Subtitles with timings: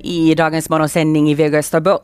[0.00, 1.54] I dagens morgonsändning i Väg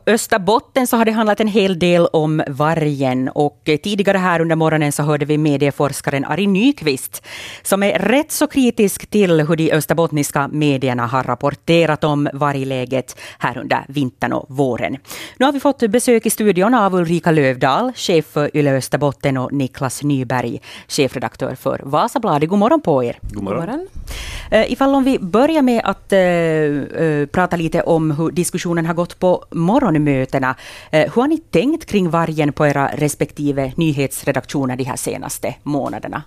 [0.05, 4.91] Österbotten så har det handlat en hel del om vargen och tidigare här under morgonen
[4.91, 7.25] så hörde vi medieforskaren Ari Nyqvist
[7.63, 13.57] som är rätt så kritisk till hur de österbottniska medierna har rapporterat om vargläget här
[13.57, 14.97] under vintern och våren.
[15.37, 19.53] Nu har vi fått besök i studion av Ulrika Lövdahl, chef för Yle Österbotten och
[19.53, 22.49] Niklas Nyberg, chefredaktör för Vasabladet.
[22.49, 23.19] God morgon på er.
[23.21, 23.59] God morgon.
[23.59, 23.87] God morgon.
[24.53, 26.19] Uh, ifall om vi börjar med att uh,
[27.01, 30.55] uh, prata lite om hur diskussionen har gått på morgonmötena.
[30.91, 36.23] Eh, hur har ni tänkt kring vargen på era respektive nyhetsredaktioner de här senaste månaderna?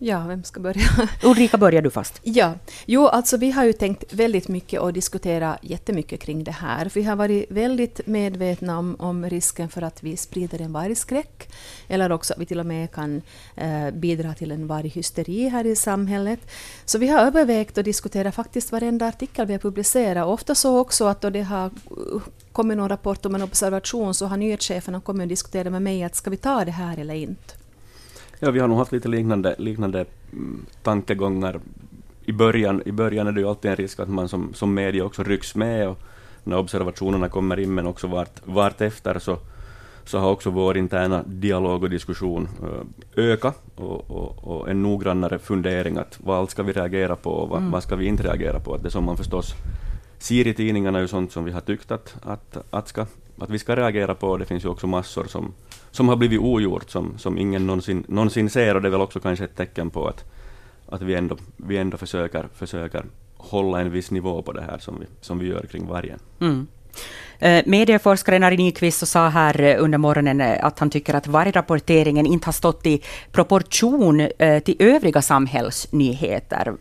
[0.00, 0.82] Ja, vem ska börja?
[1.22, 2.20] Ulrika, börjar du fast.
[2.22, 2.54] Ja,
[2.86, 6.90] jo, alltså vi har ju tänkt väldigt mycket och diskuterat jättemycket kring det här.
[6.94, 11.48] Vi har varit väldigt medvetna om, om risken för att vi sprider en vargskräck,
[11.88, 13.22] eller också att vi till och med kan
[13.56, 16.40] eh, bidra till en varghysteri här i samhället.
[16.84, 20.78] Så vi har övervägt att diskutera faktiskt varenda artikel vi har publicerat, och ofta så
[20.78, 21.70] också att då det har
[22.52, 26.16] kommit någon rapport om en observation så har nyhetscheferna kommit och diskuterat med mig att
[26.16, 27.57] ska vi ta det här eller inte.
[28.40, 31.60] Ja, vi har nog haft lite liknande, liknande mm, tankegångar.
[32.24, 35.04] I början, I början är det ju alltid en risk att man som, som media
[35.04, 35.98] också rycks med och
[36.44, 39.38] när observationerna kommer in, men också vart, vart efter så,
[40.04, 45.38] så har också vår interna dialog och diskussion uh, ökat och, och, och, en noggrannare
[45.38, 47.70] fundering att vad allt ska vi reagera på och vad, mm.
[47.70, 48.74] vad ska vi inte reagera på.
[48.74, 49.54] Att det som man förstås
[50.18, 53.06] ser i tidningarna är ju sånt som vi har tyckt att, att, att, ska,
[53.38, 54.36] att vi ska reagera på.
[54.36, 55.52] Det finns ju också massor som
[55.90, 59.20] som har blivit ogjort, som, som ingen någonsin, någonsin ser, och det är väl också
[59.20, 60.24] kanske ett tecken på att,
[60.88, 63.04] att vi ändå, vi ändå försöker, försöker
[63.36, 66.18] hålla en viss nivå på det här som vi, som vi gör kring vargen.
[66.40, 66.66] Mm.
[67.38, 72.26] Eh, medieforskaren Ari Nyqvist sa här eh, under morgonen eh, att han tycker att vargrapporteringen
[72.26, 74.28] inte har stått i proportion
[74.64, 76.74] till övriga samhällsnyheter.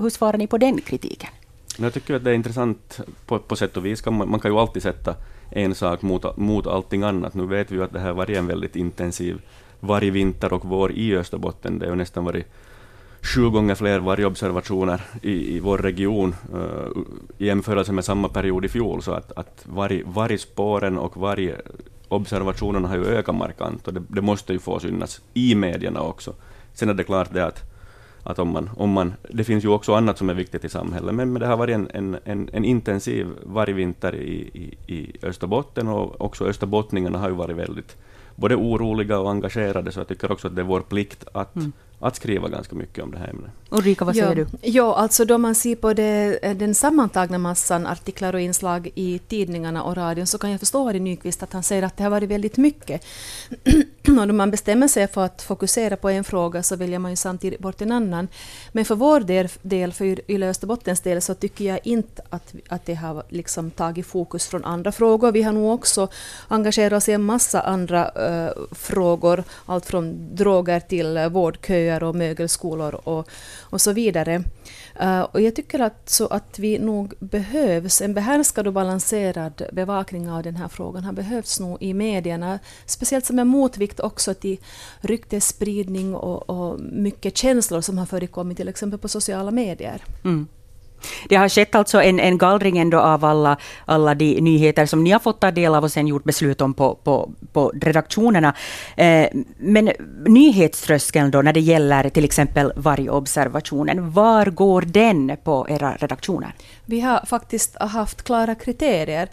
[0.00, 1.30] Hur svarar ni på den kritiken?
[1.76, 4.06] Jag tycker att det är intressant på, på sätt och vis.
[4.06, 5.14] Man, man kan ju alltid sätta
[5.50, 7.34] en sak mot, mot allting annat.
[7.34, 9.40] Nu vet vi ju att det här varit en väldigt intensiv
[9.80, 11.78] vargvinter och vår i Österbotten.
[11.78, 12.46] Det har nästan varit
[13.22, 17.02] sju gånger fler vargobservationer i, i vår region uh,
[17.38, 19.02] i jämförelse med samma period i fjol.
[19.02, 24.52] Så att, att varg, vargspåren och vargobservationerna har ju ökat markant och det, det måste
[24.52, 26.34] ju få synas i medierna också.
[26.74, 27.77] Sen är det klart det att
[28.22, 31.14] att om man, om man, det finns ju också annat som är viktigt i samhället,
[31.14, 35.88] men, men det har varit en, en, en, en intensiv vargvinter i, i, i Österbotten
[35.88, 37.96] och också österbottningarna har ju varit väldigt
[38.36, 41.72] både oroliga och engagerade, så jag tycker också att det är vår plikt att mm
[42.00, 43.50] att skriva ganska mycket om det här ämnet.
[43.70, 44.46] Ulrika, vad säger ja, du?
[44.62, 49.82] Ja, alltså då man ser på det, den sammantagna massan artiklar och inslag i tidningarna
[49.82, 52.30] och radion så kan jag förstå Harry Nyqvist att han säger att det har varit
[52.30, 53.04] väldigt mycket
[54.08, 57.16] och då man bestämmer sig för att fokusera på en fråga så väljer man ju
[57.16, 58.28] samtidigt bort en annan.
[58.72, 62.86] Men för vår del, del för Yle Österbottens del, så tycker jag inte att, att
[62.86, 65.32] det har liksom tagit fokus från andra frågor.
[65.32, 66.08] Vi har nog också
[66.48, 72.14] engagerat oss i en massa andra uh, frågor, allt från droger till eh, vårdköer och
[72.14, 73.28] mögelskolor och,
[73.60, 74.42] och så vidare.
[75.02, 80.30] Uh, och jag tycker att, så att vi nog behövs, en behärskad och balanserad bevakning
[80.30, 84.58] av den här frågan har behövts nog i medierna, speciellt som en motvikt också till
[85.00, 90.04] ryktesspridning och, och mycket känslor som har förekommit till exempel på sociala medier.
[90.24, 90.46] Mm.
[91.28, 95.10] Det har skett alltså en, en gallring ändå av alla, alla de nyheter som ni
[95.10, 98.54] har fått ta del av och sen gjort beslut om på, på, på redaktionerna.
[98.96, 99.28] Eh,
[99.58, 99.90] men
[100.26, 106.54] nyhetströskeln då när det gäller till exempel vargobservationen, var går den på era redaktioner?
[106.84, 109.28] Vi har faktiskt haft klara kriterier.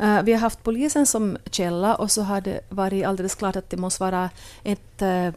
[0.00, 3.70] Uh, vi har haft polisen som källa och så har det varit alldeles klart att
[3.70, 4.30] det måste vara
[4.64, 5.34] ett uh,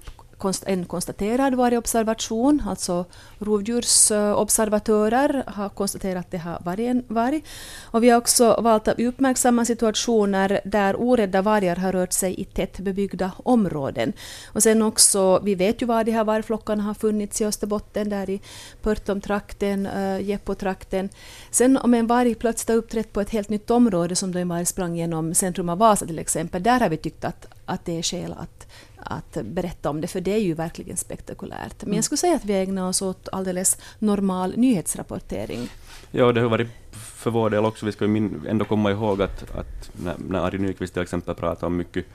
[0.66, 3.06] en konstaterad vargobservation, alltså
[3.40, 7.44] rovdjursobservatörer har konstaterat att det har varit en varg.
[7.82, 12.46] Och vi har också valt att uppmärksamma situationer där orädda vargar har rört sig i
[12.46, 14.14] tättbebyggda områden.
[14.48, 18.30] Och sen också, vi vet ju var de här vargflockarna har funnits i Österbotten, där
[18.30, 18.42] i
[18.82, 21.10] Pörtomtrakten, äh, Jeppotrakten.
[21.52, 24.50] Sen om en varg plötsligt har uppträtt på ett helt nytt område, som då en
[24.50, 27.98] varg sprang genom centrum av Vasa till exempel, där har vi tyckt att, att det
[27.98, 28.68] är skäl att
[29.02, 31.86] att berätta om det, för det är ju verkligen spektakulärt.
[31.86, 35.70] Men jag skulle säga att vi ägnar oss åt alldeles normal nyhetsrapportering.
[36.12, 37.86] Ja, det har varit för vår del också.
[37.86, 41.68] Vi ska ju ändå komma ihåg att, att när, när Ari Nyqvist till exempel pratar
[41.68, 42.06] om mycket,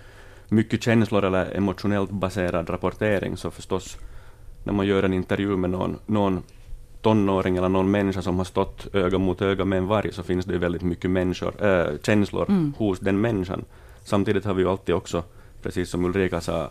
[0.48, 3.96] mycket känslor eller emotionellt baserad rapportering, så förstås
[4.64, 6.42] när man gör en intervju med någon, någon
[7.02, 10.46] tonåring eller någon människa som har stått öga mot öga med en varg, så finns
[10.46, 12.74] det väldigt mycket människor, äh, känslor mm.
[12.78, 13.64] hos den människan.
[14.04, 15.22] Samtidigt har vi ju alltid också
[15.64, 16.70] precis som Ulrika sa,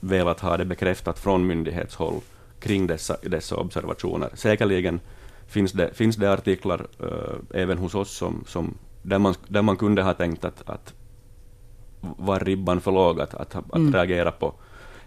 [0.00, 2.20] velat ha det bekräftat från myndighetshåll
[2.60, 4.30] kring dessa, dessa observationer.
[4.34, 5.00] Säkerligen
[5.46, 9.76] finns det, finns det artiklar äh, även hos oss som, som, där, man, där man
[9.76, 10.94] kunde ha tänkt att, att
[12.00, 13.92] var ribban för låg att, att, att mm.
[13.92, 14.54] reagera på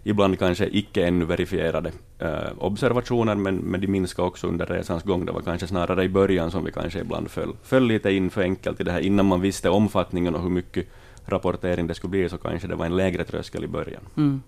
[0.04, 5.26] ibland kanske icke ännu verifierade äh, observationer, men, men de minskade också under resans gång.
[5.26, 8.42] Det var kanske snarare i början som vi kanske ibland föll, föll lite in för
[8.42, 9.00] enkelt i det här.
[9.00, 10.88] Innan man visste omfattningen och hur mycket
[11.26, 14.02] rapportering det skulle bli, så kanske det var en lägre tröskel i början.
[14.18, 14.42] Mm.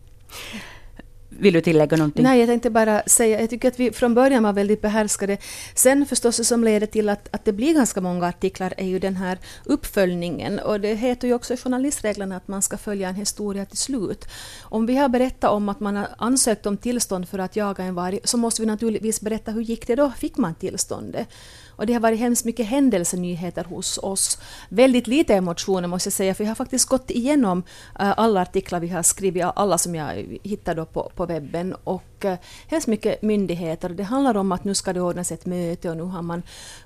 [1.40, 2.24] Vill du tillägga någonting?
[2.24, 5.38] Nej, jag tänkte bara säga, jag tycker att vi från början var väldigt behärskade.
[5.76, 9.00] Sen förstås det som leder till att, att det blir ganska många artiklar är ju
[9.00, 10.60] den här uppföljningen.
[10.60, 14.26] Och det heter ju också i journalistreglerna att man ska följa en historia till slut.
[14.62, 17.96] Om vi har berättat om att man har ansökt om tillstånd för att jaga en
[17.96, 20.12] varg, så måste vi naturligtvis berätta hur gick det då?
[20.18, 21.28] Fick man tillståndet?
[21.76, 24.38] Och det har varit hemskt mycket händelsenyheter hos oss.
[24.70, 28.80] Väldigt lite emotioner måste jag säga, för jag har faktiskt gått igenom uh, alla artiklar
[28.80, 31.76] vi har skrivit, alla som jag hittade på, på webben.
[31.84, 32.34] Och uh,
[32.68, 33.90] hemskt mycket myndigheter.
[33.90, 36.44] Det handlar om att nu ska det ordnas ett möte och nu har man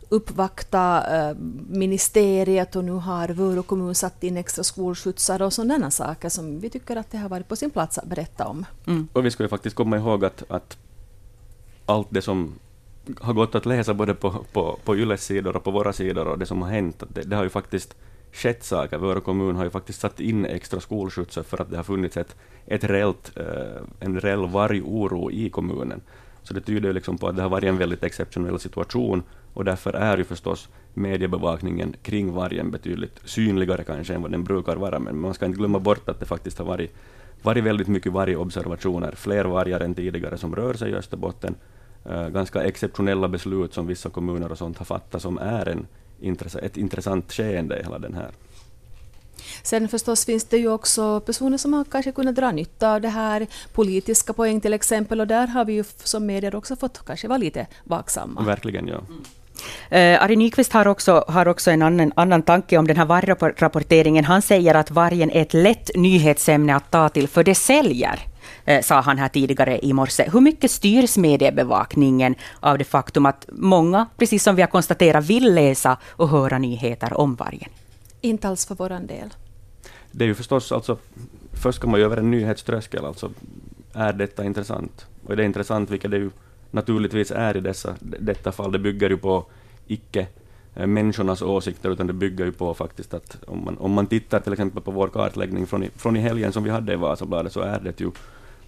[0.10, 1.38] uppvaktat uh,
[1.69, 6.69] ministeriet och nu har Vörå kommun satt in extra skolskjutsar och sådana saker som vi
[6.69, 8.66] tycker att det har varit på sin plats att berätta om.
[8.88, 9.07] Mm.
[9.13, 10.78] Och vi ju faktiskt komma ihåg att, att
[11.86, 12.54] allt det som
[13.21, 16.39] har gått att läsa både på, på, på Yles sidor och på våra sidor och
[16.39, 17.95] det som har hänt, det, det har ju faktiskt
[18.33, 18.98] skett saker.
[18.98, 22.36] Vår kommun har ju faktiskt satt in extra skolskjutsar för att det har funnits ett,
[22.65, 26.01] ett reellt, eh, en reell vargoro i kommunen.
[26.44, 29.65] Så det tyder ju liksom på att det har varit en väldigt exceptionell situation och
[29.65, 35.00] därför är ju förstås mediebevakningen kring vargen betydligt synligare kanske än vad den brukar vara.
[35.00, 36.95] Men man ska inte glömma bort att det faktiskt har varit,
[37.42, 41.56] varit väldigt mycket vargobservationer, fler vargar än tidigare som rör sig i Österbotten
[42.30, 45.88] ganska exceptionella beslut som vissa kommuner och sånt har fattat som är en
[46.62, 48.31] ett intressant skeende i hela den här.
[49.63, 53.09] Sen förstås finns det ju också personer som har kanske kunnat dra nytta av det
[53.09, 57.27] här, politiska poäng till exempel, och där har vi ju som medier också fått kanske
[57.27, 58.42] vara lite vaksamma.
[58.42, 59.01] Verkligen, ja.
[59.07, 59.24] Mm.
[59.92, 64.25] Uh, Ari Nyqvist har också, har också en annan, annan tanke om den här vargrapporteringen.
[64.25, 68.19] Han säger att vargen är ett lätt nyhetsämne att ta till, för det säljer.
[68.68, 70.30] Eh, sa han här tidigare i morse.
[70.34, 75.56] Hur mycket styrs mediebevakningen av det faktum att många, precis som vi har konstaterat, vill
[75.56, 77.69] läsa och höra nyheter om vargen?
[78.22, 79.34] Inte alls för vår del.
[80.12, 80.98] Det är ju förstås, alltså,
[81.52, 83.31] först ska man ju över en nyhetströskel, alltså
[83.94, 85.06] är detta intressant?
[85.25, 86.30] Och är det intressant, vilket det ju
[86.72, 89.46] naturligtvis är i dessa, detta fall, det bygger ju på
[89.88, 90.28] icke
[90.75, 94.40] eh, människornas åsikter, utan det bygger ju på faktiskt att om man, om man tittar
[94.40, 97.54] till exempel på vår kartläggning från i, från i helgen som vi hade i Vasabladet,
[97.54, 98.12] så är det ju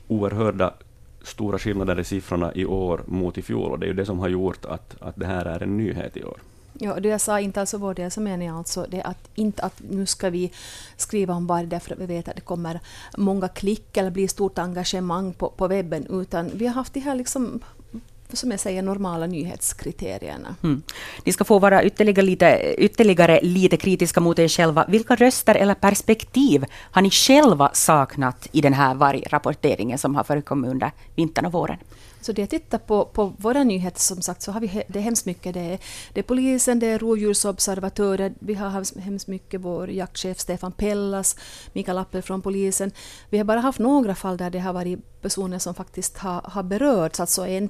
[0.09, 0.73] oerhörda
[1.23, 4.19] stora skillnader i siffrorna i år mot i fjol, och det är ju det som
[4.19, 6.37] har gjort att, att det här är en nyhet i år.
[6.73, 9.63] Ja, det jag sa inte alltså vår del så menar jag alltså det att inte
[9.63, 10.51] att nu ska vi
[10.97, 12.79] skriva om varg därför att vi vet att det kommer
[13.17, 17.15] många klick eller blir stort engagemang på, på webben, utan vi har haft de här
[17.15, 17.59] liksom
[18.37, 20.55] som jag säger, normala nyhetskriterierna.
[20.63, 20.81] Mm.
[21.25, 24.85] Ni ska få vara ytterligare lite, ytterligare lite kritiska mot er själva.
[24.87, 30.71] Vilka röster eller perspektiv har ni själva saknat i den här vargrapporteringen som har förekommit
[30.71, 31.77] under vintern och våren?
[32.21, 35.03] Så det jag tittar på, på våra nyheter som sagt så har vi det är
[35.03, 35.53] hemskt mycket.
[35.53, 35.79] Det är,
[36.13, 41.35] det är polisen, det är rovdjursobservatörer, vi har hemskt mycket vår jaktchef Stefan Pellas,
[41.73, 42.91] Mikael Appel från polisen.
[43.29, 46.63] Vi har bara haft några fall där det har varit personer som faktiskt har, har
[46.63, 47.67] berörts, alltså en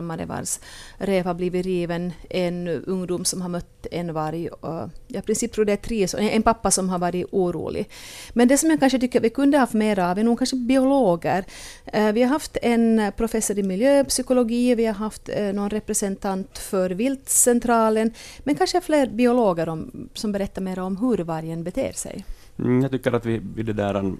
[0.00, 0.60] pälsfarmare vars
[0.98, 4.48] rev har blivit riven, en ungdom som har mött en varg.
[4.48, 7.88] Och, ja, i princip tror det är tre, en pappa som har varit orolig.
[8.34, 11.44] Men det som jag kanske tycker vi kunde haft mer av är nog kanske biologer.
[11.86, 16.90] Eh, vi har haft en professor i miljöpsykologi, vi har haft eh, någon representant för
[16.90, 18.12] viltcentralen,
[18.44, 22.24] men kanske fler biologer om, som berättar mer om hur vargen beter sig.
[22.58, 24.14] Mm, jag tycker att vi vid det där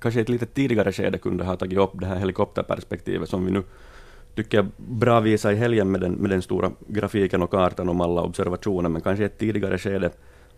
[0.00, 3.50] kanske i ett lite tidigare skede kunde ha tagit upp det här helikopterperspektivet som vi
[3.50, 3.62] nu
[4.38, 8.00] tycker jag bra visa i helgen med den, med den stora grafiken och kartan om
[8.00, 10.10] alla observationer, men kanske i ett tidigare skede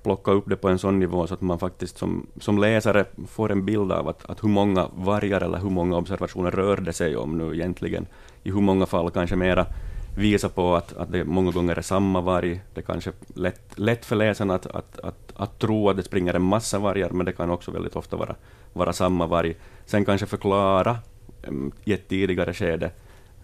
[0.03, 3.53] plocka upp det på en sån nivå så att man faktiskt som, som läsare får
[3.53, 7.17] en bild av att, att hur många vargar eller hur många observationer rör det sig
[7.17, 8.07] om nu egentligen.
[8.43, 9.67] I hur många fall kanske mera
[10.17, 12.61] visa på att, att det många gånger är samma varg.
[12.75, 16.35] Det är kanske lätt, lätt för läsarna att, att, att, att tro att det springer
[16.35, 18.35] en massa vargar, men det kan också väldigt ofta vara,
[18.73, 19.57] vara samma varg.
[19.87, 20.99] Sen kanske förklara
[21.43, 22.91] mm, i ett tidigare skede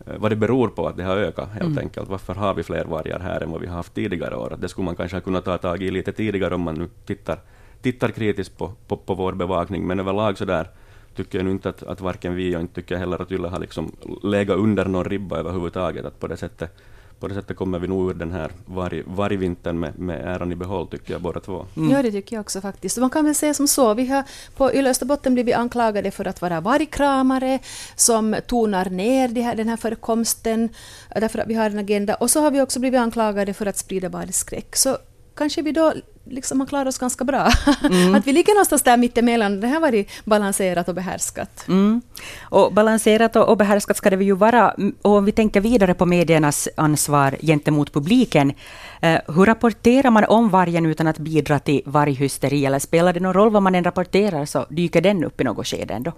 [0.04, 1.78] vad det beror på att det har ökat, helt mm.
[1.78, 2.08] enkelt.
[2.08, 4.56] Varför har vi fler vargar här än vad vi har haft tidigare år?
[4.58, 7.38] Det skulle man kanske kunna ta tag i lite tidigare om man nu tittar,
[7.82, 10.68] tittar kritiskt på, på, på vår bevakning, men överlag så där
[11.16, 13.60] tycker jag nu inte att, att varken vi och inte tycker heller att Yle har
[13.60, 16.76] liksom legat under någon ribba överhuvudtaget, att på det sättet
[17.20, 20.54] på det sättet kommer vi nog ur den här varg, vargvintern med, med äran i
[20.54, 21.66] behåll, tycker jag båda två.
[21.76, 21.90] Mm.
[21.90, 22.96] Ja, det tycker jag också faktiskt.
[22.99, 24.25] Man kan väl säga som så, vi har
[24.56, 27.58] på Yle Österbotten blivit anklagade för att vara vargkramare
[27.96, 30.68] som tonar ner de här, den här förekomsten,
[31.14, 32.14] därför att vi har en agenda.
[32.14, 34.76] Och så har vi också blivit anklagade för att sprida vargskräck.
[34.76, 34.99] Så
[35.36, 35.92] kanske vi då
[36.30, 37.48] liksom har klarat oss ganska bra.
[37.82, 38.14] Mm.
[38.14, 39.60] att vi ligger någonstans där mittemellan.
[39.60, 41.68] Det har varit balanserat och behärskat.
[41.68, 42.02] Mm.
[42.40, 44.74] Och balanserat och, behärskat ska det ju vara.
[45.02, 48.52] Och om vi tänker vidare på mediernas ansvar gentemot publiken.
[49.00, 52.66] Eh, hur rapporterar man om vargen utan att bidra till varghysteri?
[52.66, 55.66] Eller spelar det någon roll vad man än rapporterar så dyker den upp i något
[55.66, 56.12] skede ändå?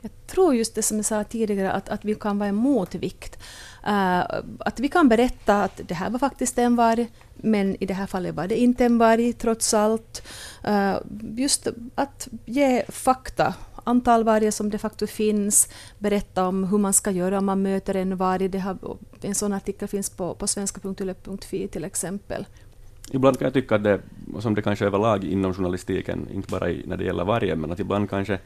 [0.00, 3.38] Jag tror just det som jag sa tidigare, att, att vi kan vara en motvikt.
[3.86, 4.24] Uh,
[4.58, 8.06] att vi kan berätta att det här var faktiskt en varg, men i det här
[8.06, 10.28] fallet var det inte en varg trots allt.
[10.68, 10.96] Uh,
[11.36, 17.10] just att ge fakta antal vargar som de facto finns, berätta om hur man ska
[17.10, 18.48] göra om man möter en varg.
[18.48, 18.76] Det har,
[19.22, 22.46] en sån artikel finns på, på svenska.yle.fi till exempel.
[23.10, 24.00] Ibland kan jag tycka att det,
[24.40, 27.80] som det kanske överlag inom journalistiken, inte bara i, när det gäller vargen, men att
[27.80, 28.38] ibland kanske,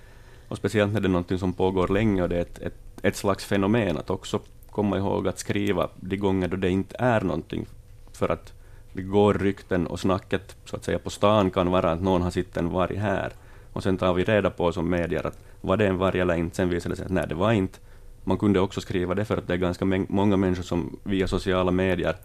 [0.48, 3.16] och speciellt när det är något som pågår länge och det är ett, ett, ett
[3.16, 4.40] slags fenomen, att också
[4.76, 7.66] komma ihåg att skriva de gånger då det inte är någonting,
[8.12, 8.52] för att
[8.92, 12.30] det går rykten och snacket så att säga på stan kan vara att någon har
[12.30, 13.32] sett en varg här,
[13.72, 16.56] och sen tar vi reda på som medier att var det en varg eller inte,
[16.56, 17.78] sen visade det sig att nej, det var inte.
[18.24, 21.70] Man kunde också skriva det för att det är ganska många människor som via sociala
[21.70, 22.16] medier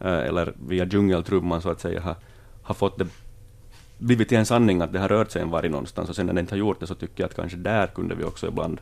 [0.00, 2.16] eh, eller via djungeltrumman så att säga har,
[2.62, 3.06] har fått det
[3.98, 6.08] blivit till en sanning att det har rört sig en varg någonstans.
[6.08, 8.14] Och sen när det inte har gjort det så tycker jag att kanske där kunde
[8.14, 8.80] vi också ibland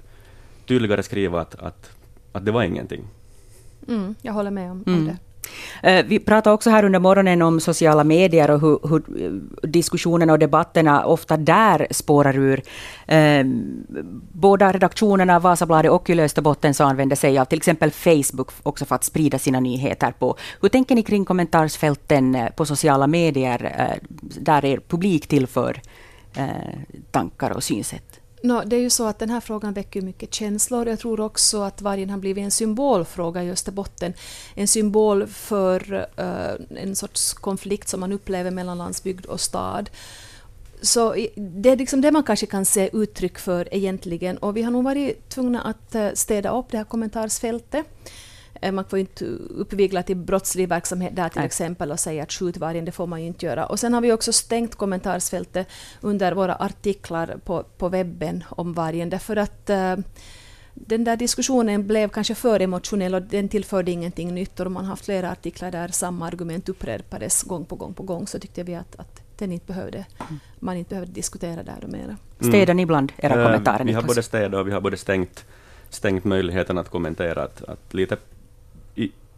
[0.66, 1.97] tydligare skriva att, att,
[2.32, 3.04] att det var ingenting.
[3.88, 4.98] Mm, jag håller med om, mm.
[4.98, 5.16] om det.
[5.82, 9.02] Eh, vi pratade också här under morgonen om sociala medier och hur, hur
[9.66, 12.62] diskussionerna och debatterna ofta där spårar ur.
[13.06, 13.44] Eh,
[14.32, 18.94] båda redaktionerna, Vasabladet och Yle Österbotten, så använder sig av till exempel Facebook också för
[18.94, 20.36] att sprida sina nyheter på.
[20.60, 23.98] Hur tänker ni kring kommentarsfälten eh, på sociala medier,
[24.40, 25.80] där er publik tillför
[27.10, 28.20] tankar och synsätt?
[28.42, 30.88] No, det är ju så att den här frågan väcker mycket känslor.
[30.88, 34.12] Jag tror också att vargen har blivit en symbolfråga i Österbotten.
[34.54, 39.90] En symbol för uh, en sorts konflikt som man upplever mellan landsbygd och stad.
[40.82, 44.38] Så det är liksom det man kanske kan se uttryck för egentligen.
[44.38, 47.86] Och vi har nog varit tvungna att eh, städa upp det här kommentarsfältet.
[48.60, 51.46] Eh, man får inte uppvigla till brottslig verksamhet där till Nej.
[51.46, 53.66] exempel och säga att skjut vargen, det får man ju inte göra.
[53.66, 55.68] Och sen har vi också stängt kommentarsfältet
[56.00, 60.04] under våra artiklar på, på webben om vargen därför att uh,
[60.74, 64.60] den där diskussionen blev kanske för emotionell och den tillförde ingenting nytt.
[64.60, 68.26] Och man har haft flera artiklar där samma argument upprepades gång på gång på gång
[68.26, 70.40] så tyckte vi att, att den inte behövde, mm.
[70.58, 72.16] man inte behövde diskutera där och mera.
[72.40, 72.52] Mm.
[72.52, 73.84] Städar ni ibland era uh, kommentarer?
[73.84, 75.44] Vi har både städat och vi har både stängt,
[75.90, 77.42] stängt möjligheten att kommentera.
[77.42, 78.16] Att, att lite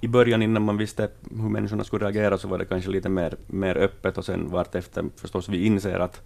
[0.00, 3.37] i början innan man visste hur människorna skulle reagera så var det kanske lite mer,
[3.47, 6.21] mer öppet och sen vartefter förstås vi inser att,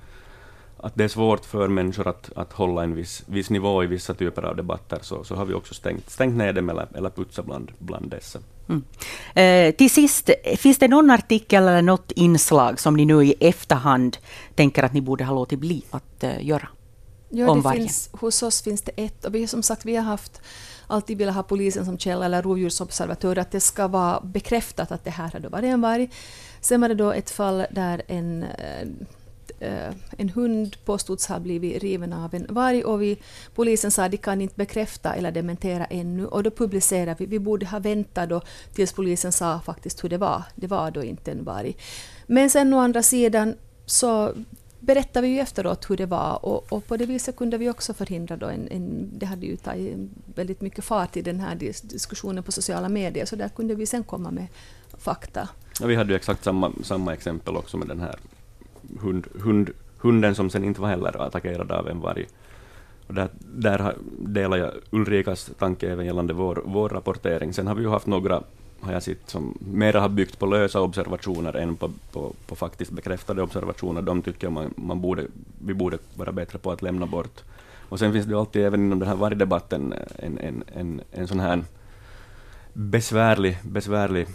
[0.76, 4.14] att det är svårt för människor att, att hålla en viss, viss nivå i vissa
[4.14, 7.46] typer av debatter så, så har vi också stängt, stängt ner dem eller, eller putsat
[7.46, 8.38] bland, bland dessa.
[8.68, 8.84] Mm.
[9.34, 14.16] Eh, till sist, finns det någon artikel eller något inslag som ni nu i efterhand
[14.54, 16.68] tänker att ni borde ha låtit bli att uh, göra?
[17.36, 20.40] Ja, det finns, hos oss finns det ett och vi som sagt vi har haft
[20.86, 25.10] alltid velat ha polisen som källa eller rovdjursobservatör, att det ska vara bekräftat att det
[25.10, 26.10] här har varit en varg.
[26.60, 28.44] Sen var det då ett fall där en,
[29.58, 33.18] äh, en hund påstods ha blivit riven av en varg och vi,
[33.54, 37.26] polisen sa att de kan inte bekräfta eller dementera ännu och då publicerade vi.
[37.26, 38.40] Vi borde ha väntat då
[38.74, 40.42] tills polisen sa faktiskt hur det var.
[40.54, 41.76] Det var då inte en varg.
[42.26, 43.54] Men sen å andra sidan
[43.86, 44.32] så
[44.84, 47.94] berättade vi ju efteråt hur det var och, och, på det viset kunde vi också
[47.94, 49.96] förhindra då en, en, det hade ju tagit
[50.34, 54.04] väldigt mycket fart i den här diskussionen på sociala medier så där kunde vi sen
[54.04, 54.46] komma med
[54.98, 55.48] fakta.
[55.80, 58.16] Ja, vi hade ju exakt samma, samma exempel också med den här
[59.00, 62.26] hund, hund, hunden som sen inte var heller attackerad av en varg.
[63.06, 67.52] Och där, där delar jag Ulrikas tanke även gällande vår, vår rapportering.
[67.52, 68.42] Sen har vi ju haft några
[68.84, 72.90] har jag sett som mera har byggt på lösa observationer än på, på, på faktiskt
[72.90, 74.02] bekräftade observationer.
[74.02, 75.26] De tycker man, man borde,
[75.58, 77.42] vi borde vara bättre på att lämna bort.
[77.88, 81.40] Och sen finns det alltid även inom den här vargdebatten en, en, en, en sån
[81.40, 81.64] här
[82.72, 84.26] besvärlig, besvärlig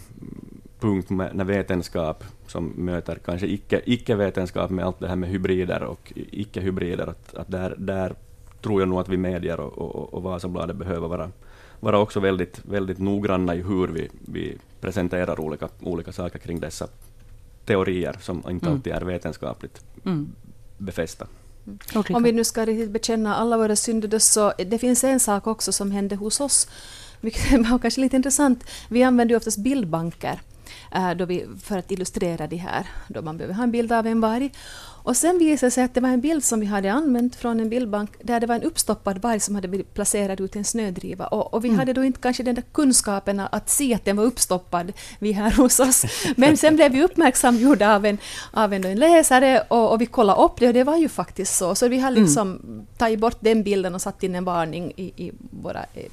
[0.80, 5.84] punkt med, när vetenskap som möter kanske icke, icke-vetenskap med allt det här med hybrider
[5.84, 8.14] och icke-hybrider, att, att där, där
[8.62, 11.32] tror jag nog att vi medier och, och, och Vasabladet behöver vara
[11.80, 16.88] vara också väldigt, väldigt noggranna i hur vi, vi presenterar olika, olika saker kring dessa
[17.66, 18.74] teorier som inte mm.
[18.74, 20.32] alltid är vetenskapligt mm.
[20.78, 21.28] befästa.
[21.68, 22.16] Mm.
[22.16, 25.72] Om vi nu ska riktigt bekänna alla våra synder, så det finns en sak också
[25.72, 26.70] som hände hos oss
[27.22, 30.40] mycket, och kanske lite intressant, vi använder ju oftast bildbanker
[30.92, 34.08] äh, då vi, för att illustrera det här, då man behöver ha en bild av
[34.08, 34.52] en varg.
[35.10, 37.60] Och sen visade det sig att det var en bild som vi hade använt från
[37.60, 40.66] en bildbank där det var en uppstoppad varg som hade blivit placerad ut i en
[40.66, 41.28] snödriva.
[41.28, 41.80] Och, och vi mm.
[41.80, 45.52] hade då inte kanske den där kunskapen att se att den var uppstoppad, vi här
[45.52, 46.06] hos oss.
[46.36, 48.18] Men sen blev vi uppmärksamgjorda av en,
[48.52, 51.58] av en, en läsare och, och, vi kollade upp det och det var ju faktiskt
[51.58, 51.76] så.
[51.76, 52.24] Så vi har mm.
[52.24, 52.86] liksom mm.
[52.98, 55.32] tagit bort den bilden och satt in en varning i, i
[55.64, 56.08] våra i.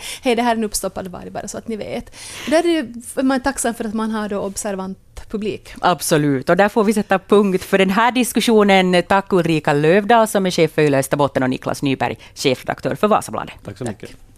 [0.22, 2.16] Hej, det här är en uppstoppad varg, bara så att ni vet.
[2.50, 5.74] Där är man tacksam för att man har då observant publik.
[5.80, 9.02] Absolut, och där får vi sätta punkt för den här diskussionen.
[9.02, 13.54] Tack Ulrika Lövdahl som är chef för Yle Österbotten och Niklas Nyberg, chefredaktör för Vasabladet.
[13.64, 14.10] Tack så mycket.
[14.10, 14.29] Tack.